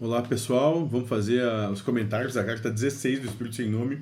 [0.00, 3.98] Olá pessoal, vamos fazer a, os comentários da carta 16 do Espírito Sem Nome,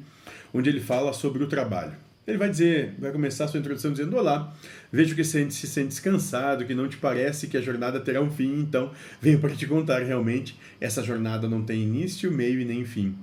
[0.53, 1.95] onde ele fala sobre o trabalho.
[2.27, 4.55] Ele vai dizer, vai começar a sua introdução dizendo: Olá,
[4.93, 8.31] vejo que se se sente descansado, que não te parece que a jornada terá um
[8.31, 8.91] fim, então
[9.23, 13.17] venho para te contar realmente, essa jornada não tem início, meio e nem fim.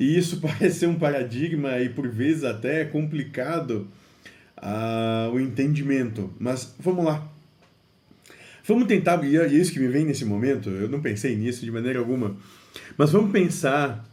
[0.00, 3.86] E isso parece ser um paradigma e por vezes até complicado
[4.56, 7.37] uh, o entendimento, mas vamos lá.
[8.68, 11.70] Vamos tentar, e é isso que me vem nesse momento, eu não pensei nisso de
[11.72, 12.36] maneira alguma,
[12.98, 14.06] mas vamos pensar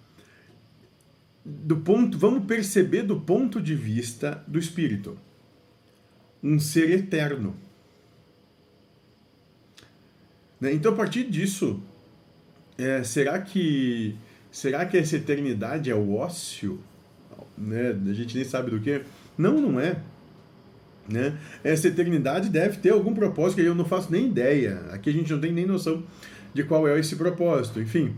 [1.43, 5.19] do ponto, vamos perceber do ponto de vista do espírito.
[6.41, 7.53] Um ser eterno.
[10.61, 10.71] Né?
[10.71, 11.83] Então, a partir disso,
[12.77, 14.15] é, será que
[14.49, 16.79] será que essa eternidade é o ócio?
[17.57, 17.89] Né?
[17.89, 19.03] A gente nem sabe do que.
[19.37, 20.01] Não, não é.
[21.07, 21.37] Né?
[21.63, 24.81] Essa eternidade deve ter algum propósito que eu não faço nem ideia.
[24.91, 26.03] Aqui a gente não tem nem noção
[26.53, 28.15] de qual é esse propósito, enfim.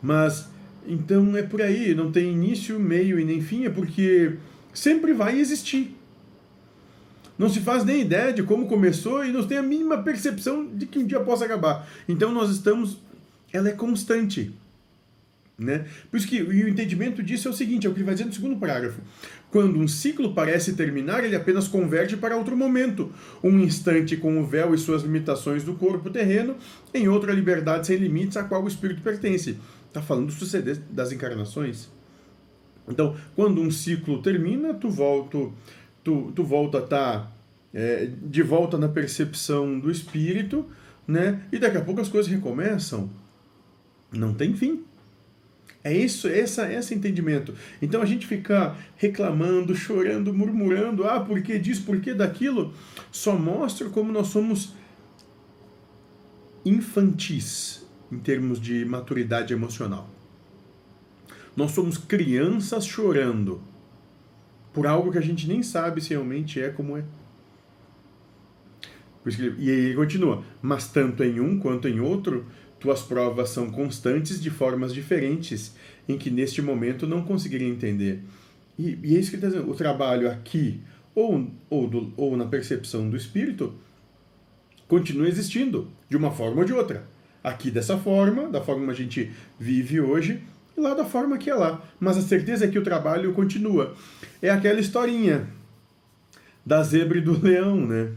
[0.00, 0.48] Mas
[0.86, 4.34] então é por aí, não tem início, meio e nem fim, é porque
[4.72, 5.96] sempre vai existir.
[7.38, 10.86] Não se faz nem ideia de como começou e não tem a mínima percepção de
[10.86, 11.88] que um dia possa acabar.
[12.08, 12.98] Então nós estamos.
[13.52, 14.52] Ela é constante.
[15.58, 15.86] Né?
[16.10, 18.32] Por isso que o entendimento disso é o seguinte, é o que vai dizer no
[18.32, 19.00] segundo parágrafo.
[19.50, 24.46] Quando um ciclo parece terminar, ele apenas converge para outro momento, um instante com o
[24.46, 26.56] véu e suas limitações do corpo terreno,
[26.92, 29.58] em outra liberdade sem limites a qual o espírito pertence.
[29.88, 31.90] Está falando do suceder das encarnações.
[32.88, 35.38] Então, quando um ciclo termina, tu volta,
[36.02, 37.32] tu, tu volta a estar tá,
[37.72, 40.66] é, de volta na percepção do espírito,
[41.06, 41.42] né?
[41.52, 43.10] E daqui a pouco as coisas recomeçam.
[44.10, 44.84] Não tem fim.
[45.84, 47.54] É isso, essa, esse entendimento.
[47.80, 52.72] Então a gente ficar reclamando, chorando, murmurando, ah, por que disso, por que daquilo,
[53.10, 54.74] só mostra como nós somos
[56.64, 60.08] infantis em termos de maturidade emocional.
[61.56, 63.60] Nós somos crianças chorando
[64.72, 67.04] por algo que a gente nem sabe se realmente é como é.
[69.58, 72.46] E ele continua, mas tanto em um quanto em outro,
[72.82, 75.74] tuas provas são constantes de formas diferentes,
[76.08, 78.20] em que neste momento não conseguiria entender.
[78.76, 79.70] E, e é isso que está dizendo.
[79.70, 80.80] O trabalho aqui,
[81.14, 83.72] ou, ou, do, ou na percepção do espírito,
[84.88, 87.06] continua existindo, de uma forma ou de outra.
[87.42, 90.42] Aqui dessa forma, da forma como a gente vive hoje,
[90.76, 91.80] e lá da forma que é lá.
[92.00, 93.94] Mas a certeza é que o trabalho continua.
[94.40, 95.46] É aquela historinha
[96.66, 98.10] da zebra e do leão, né?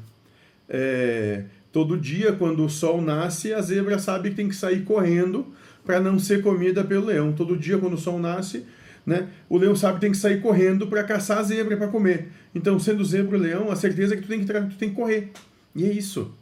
[0.68, 1.44] É,
[1.76, 5.46] Todo dia, quando o sol nasce, a zebra sabe que tem que sair correndo
[5.84, 7.34] para não ser comida pelo leão.
[7.34, 8.66] Todo dia, quando o sol nasce,
[9.06, 12.30] né, o leão sabe que tem que sair correndo para caçar a zebra para comer.
[12.56, 14.96] Então, sendo zebra e leão, a certeza é que tu tem que, tu tem que
[14.96, 15.34] correr.
[15.76, 16.34] E é isso.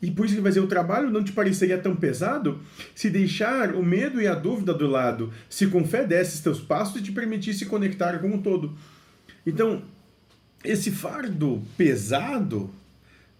[0.00, 2.60] E por isso que vai dizer, o trabalho não te pareceria tão pesado
[2.94, 7.02] se deixar o medo e a dúvida do lado, se com fé teus passos e
[7.02, 8.78] te permitisse conectar com o todo.
[9.44, 9.82] Então,
[10.62, 12.70] esse fardo pesado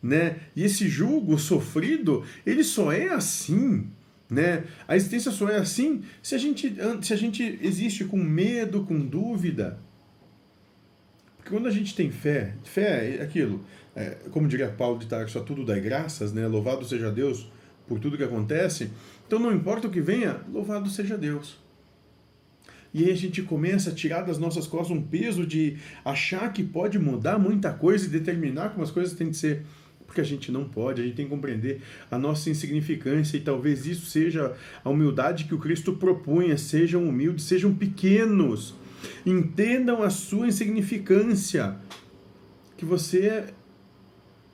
[0.03, 0.41] né?
[0.54, 3.88] E esse julgo sofrido, ele só é assim,
[4.31, 4.64] né?
[4.86, 8.98] A existência só é assim se a gente, se a gente existe com medo, com
[9.00, 9.78] dúvida.
[11.37, 13.64] Porque quando a gente tem fé, fé é aquilo,
[13.97, 16.47] é, como diria Paulo de Tarso, tudo dá graças, né?
[16.47, 17.50] Louvado seja Deus
[17.87, 18.91] por tudo que acontece.
[19.26, 21.58] Então não importa o que venha, louvado seja Deus.
[22.92, 26.62] E aí a gente começa a tirar das nossas costas um peso de achar que
[26.62, 29.64] pode mudar muita coisa e determinar como as coisas têm que ser
[30.08, 33.86] porque a gente não pode, a gente tem que compreender a nossa insignificância e talvez
[33.86, 36.56] isso seja a humildade que o Cristo propunha.
[36.56, 38.74] Sejam humildes, sejam pequenos,
[39.24, 41.76] entendam a sua insignificância,
[42.78, 43.54] que você é,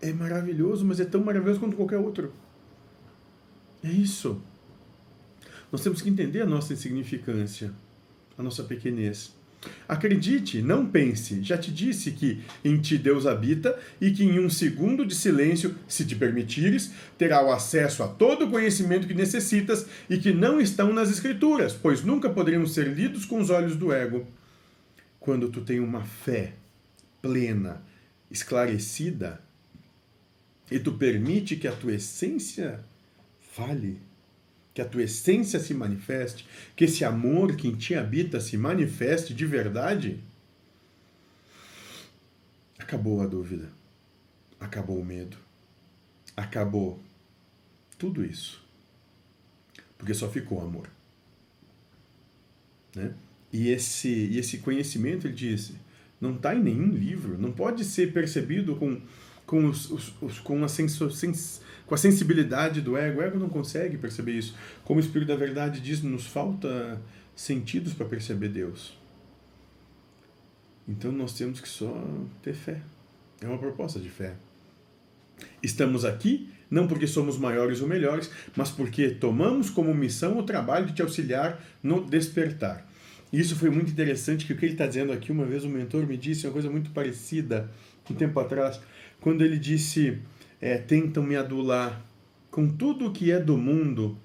[0.02, 2.32] é maravilhoso, mas é tão maravilhoso quanto qualquer outro.
[3.84, 4.42] É isso.
[5.70, 7.72] Nós temos que entender a nossa insignificância,
[8.36, 9.32] a nossa pequenez.
[9.88, 11.42] Acredite, não pense.
[11.42, 15.74] Já te disse que em ti Deus habita e que em um segundo de silêncio,
[15.86, 20.60] se te permitires, terá o acesso a todo o conhecimento que necessitas e que não
[20.60, 24.26] estão nas Escrituras, pois nunca poderiam ser lidos com os olhos do ego.
[25.20, 26.52] Quando tu tem uma fé
[27.22, 27.82] plena,
[28.30, 29.40] esclarecida,
[30.70, 32.80] e tu permite que a tua essência
[33.52, 34.00] fale
[34.74, 39.32] que a tua essência se manifeste, que esse amor que em ti habita se manifeste
[39.32, 40.20] de verdade,
[42.76, 43.70] acabou a dúvida,
[44.58, 45.36] acabou o medo,
[46.36, 47.00] acabou
[47.96, 48.62] tudo isso.
[49.96, 50.90] Porque só ficou amor.
[52.96, 53.14] Né?
[53.52, 55.76] E, esse, e esse conhecimento, ele disse,
[56.20, 59.00] não está em nenhum livro, não pode ser percebido com
[59.46, 60.98] com, os, os, os com, a sens,
[61.86, 63.20] com a sensibilidade do ego.
[63.20, 64.54] O ego não consegue perceber isso.
[64.84, 67.00] Como o Espírito da Verdade diz, nos falta
[67.34, 68.96] sentidos para perceber Deus.
[70.86, 72.04] Então nós temos que só
[72.42, 72.80] ter fé.
[73.40, 74.34] É uma proposta de fé.
[75.62, 80.86] Estamos aqui não porque somos maiores ou melhores, mas porque tomamos como missão o trabalho
[80.86, 82.84] de te auxiliar no despertar.
[83.34, 86.06] Isso foi muito interessante, que o que ele está dizendo aqui, uma vez um mentor
[86.06, 87.68] me disse uma coisa muito parecida,
[88.08, 88.80] um tempo atrás,
[89.20, 90.20] quando ele disse,
[90.60, 92.00] é, tentam me adular
[92.48, 94.16] com tudo o que é do mundo,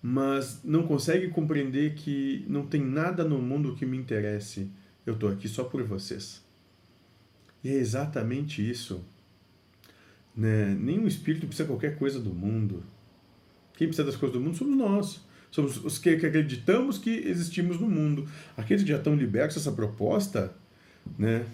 [0.00, 4.70] mas não conseguem compreender que não tem nada no mundo que me interesse.
[5.04, 6.42] Eu estou aqui só por vocês.
[7.62, 9.04] E é exatamente isso.
[10.34, 10.74] Né?
[10.80, 12.82] Nenhum espírito precisa de qualquer coisa do mundo.
[13.74, 15.25] Quem precisa das coisas do mundo somos nós.
[15.56, 18.28] Somos os que acreditamos que existimos no mundo.
[18.58, 20.54] Aqueles que já estão libertos dessa proposta,
[21.18, 21.46] né?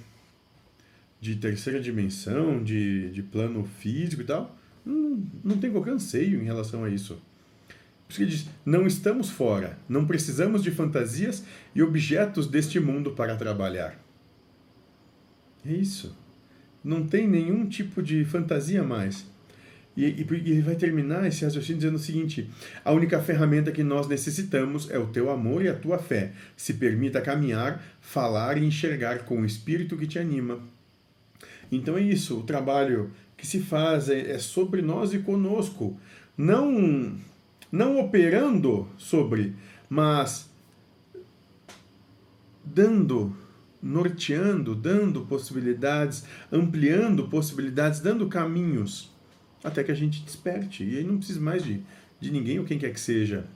[1.21, 6.45] De terceira dimensão, de, de plano físico e tal, não, não tem qualquer anseio em
[6.45, 7.15] relação a isso.
[7.15, 12.81] Por isso que ele diz: não estamos fora, não precisamos de fantasias e objetos deste
[12.81, 14.05] mundo para trabalhar.
[15.65, 16.13] É isso
[16.85, 19.25] não tem nenhum tipo de fantasia mais.
[19.97, 22.49] E, e, e, vai terminar esse raciocínio dizendo o seguinte:
[22.85, 26.33] a única ferramenta que nós necessitamos é o teu amor e a tua fé.
[26.57, 30.61] Se permita caminhar, falar e enxergar com o espírito que te anima.
[31.71, 35.99] Então é isso, o trabalho que se faz é, é sobre nós e conosco,
[36.37, 37.19] não
[37.71, 39.55] não operando sobre,
[39.89, 40.51] mas
[42.65, 43.35] dando
[43.83, 49.11] norteando, dando possibilidades, ampliando possibilidades, dando caminhos,
[49.63, 50.85] até que a gente desperte.
[50.85, 51.81] E aí não precisa mais de,
[52.21, 53.47] de ninguém ou quem quer que seja.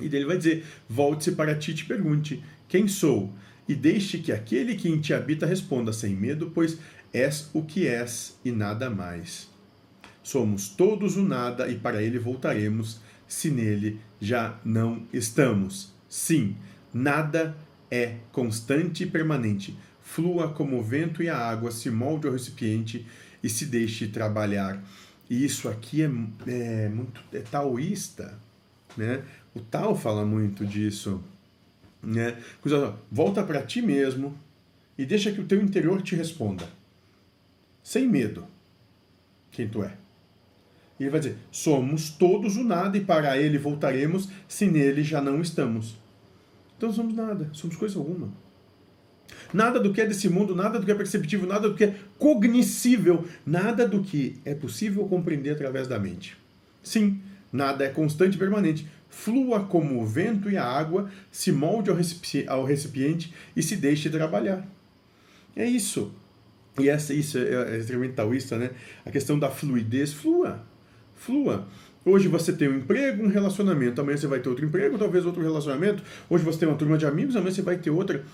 [0.00, 3.32] E daí ele vai dizer: volte-se para ti e te pergunte: quem sou?
[3.68, 6.78] E deixe que aquele que em ti habita responda sem medo, pois
[7.12, 9.48] és o que és e nada mais.
[10.22, 15.92] Somos todos o nada e para ele voltaremos, se nele já não estamos.
[16.08, 16.56] Sim,
[16.92, 17.56] nada
[17.90, 19.76] é constante e permanente.
[20.00, 23.06] Flua como o vento e a água, se molde ao recipiente
[23.42, 24.82] e se deixe trabalhar.
[25.30, 26.10] E isso aqui é,
[26.48, 28.36] é muito é taoísta,
[28.96, 29.22] né?
[29.54, 31.22] O Tao fala muito disso,
[32.02, 32.36] né?
[33.10, 34.36] Volta para ti mesmo
[34.98, 36.68] e deixa que o teu interior te responda,
[37.80, 38.44] sem medo,
[39.52, 39.96] quem tu é.
[40.98, 45.20] E ele vai dizer: somos todos o nada e para ele voltaremos se nele já
[45.22, 45.96] não estamos.
[46.76, 48.32] Então somos nada, somos coisa alguma.
[49.52, 51.94] Nada do que é desse mundo, nada do que é perceptível, nada do que é
[52.18, 56.36] cognoscível, nada do que é possível compreender através da mente.
[56.82, 57.20] Sim,
[57.52, 58.86] nada é constante e permanente.
[59.08, 61.90] Flua como o vento e a água, se molde
[62.46, 64.66] ao recipiente e se deixe trabalhar.
[65.56, 66.12] É isso.
[66.78, 68.70] E essa, isso é, é extremamente taoísta, né?
[69.04, 70.12] A questão da fluidez.
[70.12, 70.64] Flua.
[71.16, 71.66] Flua.
[72.04, 75.42] Hoje você tem um emprego, um relacionamento, amanhã você vai ter outro emprego, talvez outro
[75.42, 76.02] relacionamento.
[76.30, 78.24] Hoje você tem uma turma de amigos, amanhã você vai ter outra.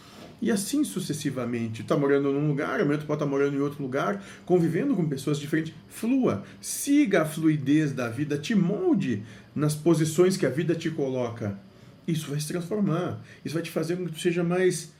[0.40, 1.82] E assim sucessivamente.
[1.82, 5.08] Está morando num lugar, amanhã tu pode estar tá morando em outro lugar, convivendo com
[5.08, 5.72] pessoas diferentes.
[5.88, 6.44] Flua.
[6.60, 9.22] Siga a fluidez da vida, te molde
[9.54, 11.58] nas posições que a vida te coloca.
[12.06, 13.20] Isso vai se transformar.
[13.44, 14.92] Isso vai te fazer com que tu seja mais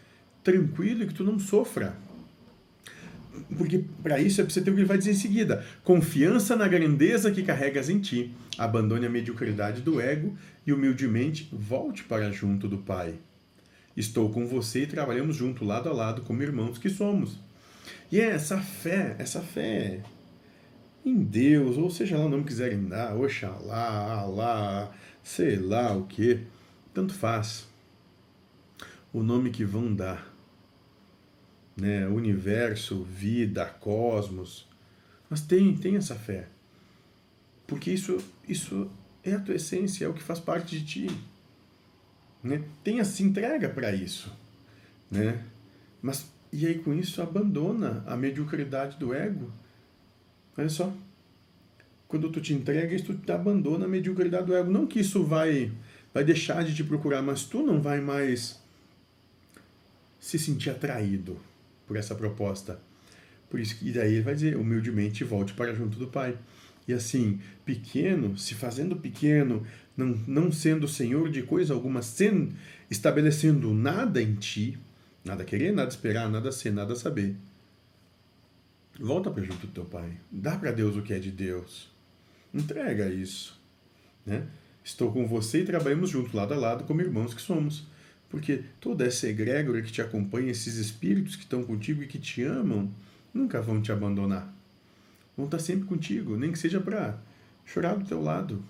[0.42, 1.94] tranquilo e que tu não sofra.
[3.56, 6.66] Porque para isso é preciso ter o que ele vai dizer em seguida: confiança na
[6.66, 8.34] grandeza que carregas em ti.
[8.56, 10.36] Abandone a mediocridade do ego
[10.66, 13.14] e humildemente volte para junto do Pai.
[13.96, 17.38] Estou com você e trabalhamos junto, lado a lado, como irmãos que somos.
[18.10, 20.02] E é essa fé, essa fé
[21.04, 26.04] em Deus, ou seja lá o nome que quiserem dar, Oxalá, Alá, sei lá o
[26.04, 26.40] que,
[26.92, 27.68] tanto faz.
[29.12, 30.36] O nome que vão dar
[31.76, 34.66] né, universo, vida, cosmos.
[35.28, 36.48] Mas tem, tem essa fé.
[37.66, 38.90] Porque isso, isso
[39.22, 41.10] é a tua essência, é o que faz parte de ti.
[42.46, 42.62] Né?
[42.84, 44.32] Tenha se entrega para isso.
[45.10, 45.42] Né?
[46.00, 49.50] Mas, e aí com isso abandona a mediocridade do ego.
[50.56, 50.92] Olha só.
[52.08, 54.70] Quando tu te entregas, tu te abandona a mediocridade do ego.
[54.70, 55.72] Não que isso vai,
[56.14, 58.60] vai deixar de te procurar, mas tu não vai mais
[60.20, 61.36] se sentir atraído
[61.86, 62.80] por essa proposta.
[63.50, 66.36] Por isso que daí ele vai dizer, humildemente volte para junto do Pai.
[66.86, 69.66] E assim, pequeno, se fazendo pequeno,
[69.96, 72.52] não, não sendo senhor de coisa alguma, sem,
[72.90, 74.78] estabelecendo nada em ti,
[75.24, 77.34] nada querer, nada esperar, nada ser, nada saber.
[78.98, 80.12] Volta para junto do teu Pai.
[80.30, 81.90] Dá para Deus o que é de Deus.
[82.54, 83.60] Entrega isso.
[84.24, 84.46] Né?
[84.82, 87.84] Estou com você e trabalhamos juntos, lado a lado, como irmãos que somos.
[88.28, 92.42] Porque toda essa egrégora que te acompanha, esses espíritos que estão contigo e que te
[92.42, 92.90] amam,
[93.32, 94.55] nunca vão te abandonar.
[95.36, 97.18] Vão estar sempre contigo, nem que seja para
[97.64, 98.62] chorar do teu lado.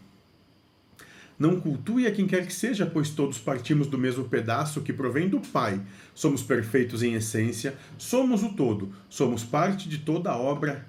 [1.39, 5.29] Não cultue a quem quer que seja, pois todos partimos do mesmo pedaço que provém
[5.29, 5.81] do Pai.
[6.15, 10.87] Somos perfeitos em essência, somos o todo, somos parte de toda a obra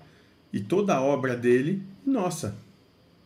[0.53, 2.55] e toda a obra dele, nossa.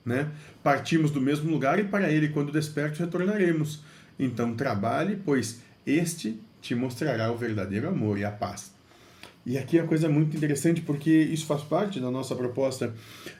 [0.03, 0.31] Né?
[0.63, 3.83] Partimos do mesmo lugar e para ele, quando despertos, retornaremos.
[4.17, 8.73] Então trabalhe, pois este te mostrará o verdadeiro amor e a paz.
[9.45, 12.93] E aqui é a coisa muito interessante porque isso faz parte da nossa proposta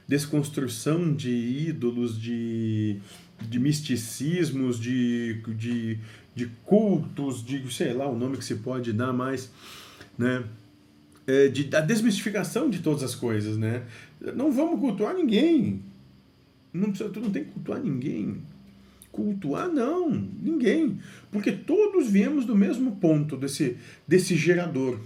[0.08, 2.98] desconstrução de ídolos, de,
[3.40, 6.00] de misticismos, de, de,
[6.34, 9.52] de cultos, de sei lá o nome que se pode dar mais,
[10.18, 10.44] né?
[11.28, 13.84] É, de, da desmistificação de todas as coisas, né?
[14.36, 15.84] Não vamos cultuar ninguém.
[16.74, 18.42] Não precisa, tu não tem que cultuar ninguém.
[19.12, 20.98] Cultuar não, ninguém,
[21.32, 23.78] porque todos viemos do mesmo ponto desse
[24.08, 24.98] desse gerador.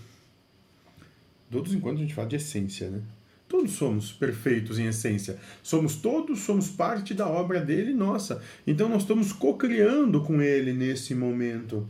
[1.50, 3.02] Todos enquanto a gente fala de essência, né?
[3.48, 5.38] Todos somos perfeitos em essência.
[5.62, 8.42] Somos todos, somos parte da obra dele nossa.
[8.66, 11.88] Então nós estamos co-criando com ele nesse momento.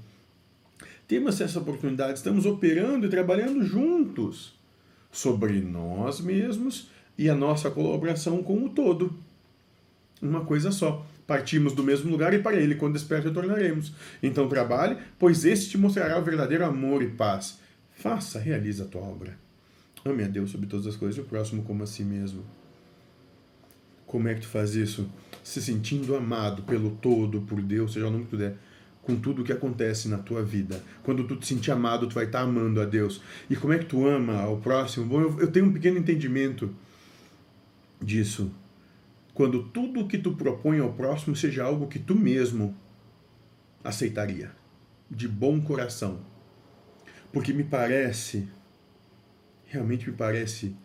[1.07, 4.53] Temos essa oportunidade, estamos operando e trabalhando juntos
[5.11, 9.15] sobre nós mesmos e a nossa colaboração com o todo.
[10.21, 11.05] Uma coisa só.
[11.25, 13.93] Partimos do mesmo lugar e para ele, quando desperto, retornaremos.
[14.21, 17.59] Então trabalhe, pois este te mostrará o verdadeiro amor e paz.
[17.91, 19.44] Faça, realize a tua obra.
[20.07, 22.43] Ame a Deus sobre todas as coisas e o próximo como a si mesmo.
[24.05, 25.09] Como é que tu faz isso?
[25.43, 28.55] Se sentindo amado pelo todo, por Deus, seja o nome que tu der,
[29.01, 30.79] com tudo o que acontece na tua vida.
[31.01, 33.19] Quando tu te sentir amado, tu vai estar amando a Deus.
[33.49, 35.07] E como é que tu ama ao próximo?
[35.07, 36.71] Bom, eu, eu tenho um pequeno entendimento
[37.99, 38.51] disso.
[39.33, 42.77] Quando tudo o que tu propõe ao próximo seja algo que tu mesmo
[43.83, 44.51] aceitaria,
[45.09, 46.19] de bom coração.
[47.33, 48.47] Porque me parece
[49.75, 50.75] realmente me parece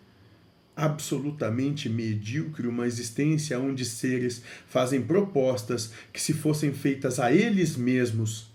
[0.77, 8.51] absolutamente medíocre uma existência onde seres fazem propostas que, se fossem feitas a eles mesmos,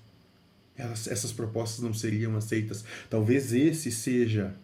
[0.75, 2.83] elas, essas propostas não seriam aceitas.
[3.09, 4.55] Talvez esse seja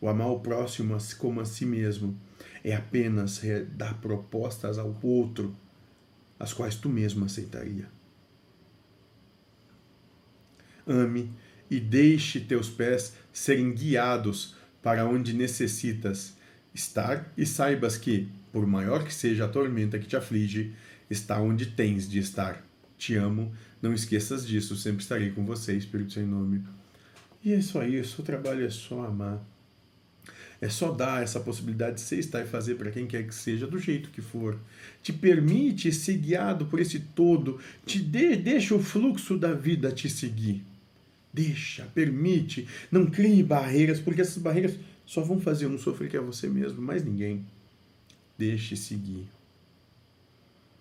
[0.00, 2.18] o amar o próximo como a si mesmo.
[2.64, 3.40] É apenas
[3.72, 5.54] dar propostas ao outro,
[6.38, 7.88] as quais tu mesmo aceitaria.
[10.86, 11.30] Ame
[11.70, 14.56] e deixe teus pés serem guiados
[14.88, 16.34] para onde necessitas
[16.74, 20.72] estar e saibas que, por maior que seja a tormenta que te aflige,
[21.10, 22.64] está onde tens de estar.
[22.96, 23.52] Te amo,
[23.82, 26.62] não esqueças disso, sempre estarei com você, Espírito sem nome.
[27.44, 29.44] E é só isso, o trabalho é só amar.
[30.58, 33.66] É só dar essa possibilidade de você estar e fazer para quem quer que seja,
[33.66, 34.58] do jeito que for.
[35.02, 40.08] Te permite ser guiado por esse todo, te dê, deixa o fluxo da vida te
[40.08, 40.64] seguir.
[41.38, 44.76] Deixa, permite, não crie barreiras, porque essas barreiras
[45.06, 47.46] só vão fazer um sofrer que é você mesmo, mais ninguém.
[48.36, 49.28] Deixe seguir.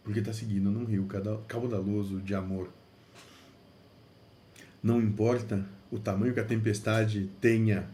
[0.04, 1.08] Porque está seguindo num rio
[1.48, 2.70] caudaloso de amor.
[4.82, 7.88] Não importa o tamanho que a tempestade tenha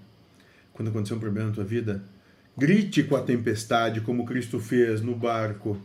[0.71, 2.01] quando acontecer um problema na tua vida,
[2.57, 5.77] grite com a tempestade, como Cristo fez no barco,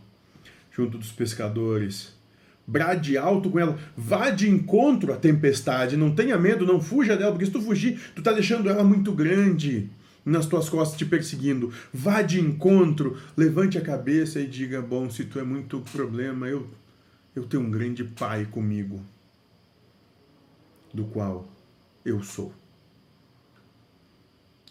[0.71, 2.17] junto dos pescadores
[2.69, 7.31] brade alto com ela, vá de encontro à tempestade, não tenha medo, não fuja dela,
[7.31, 9.89] porque se tu fugir, tu tá deixando ela muito grande
[10.23, 11.73] nas tuas costas te perseguindo.
[11.91, 16.67] Vá de encontro, levante a cabeça e diga: Bom, se tu é muito problema, eu,
[17.35, 19.01] eu tenho um grande Pai comigo,
[20.93, 21.49] do qual
[22.05, 22.53] eu sou.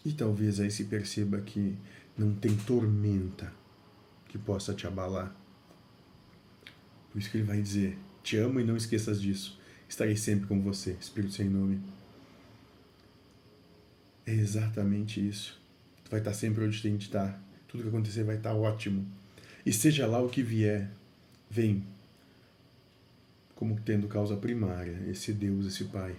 [0.05, 1.77] E talvez aí se perceba que
[2.17, 3.51] não tem tormenta
[4.29, 5.35] que possa te abalar
[7.11, 9.59] por isso que ele vai dizer: Te amo e não esqueças disso.
[9.87, 11.81] Estarei sempre com você, Espírito sem nome.
[14.25, 15.59] É exatamente isso.
[16.03, 17.41] Tu vai estar sempre onde tem de estar.
[17.67, 19.05] Tudo que acontecer vai estar ótimo.
[19.65, 20.91] E seja lá o que vier,
[21.49, 21.83] vem
[23.55, 26.15] como tendo causa primária esse Deus, esse Pai.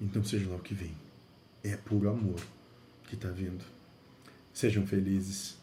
[0.00, 0.94] Então seja lá o que vem.
[1.64, 2.40] É puro amor
[3.08, 3.64] que está vindo.
[4.52, 5.58] Sejam felizes.